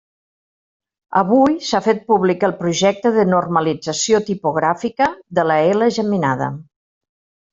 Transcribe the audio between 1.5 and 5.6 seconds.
s'ha fet públic el projecte de normalització tipogràfica de la